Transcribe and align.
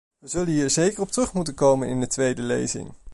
We 0.19 0.27
zullen 0.27 0.47
hier 0.47 0.69
zeker 0.69 1.01
op 1.01 1.11
terug 1.11 1.33
moeten 1.33 1.53
komen 1.53 1.87
in 1.87 2.07
tweede 2.07 2.41
lezing. 2.41 2.93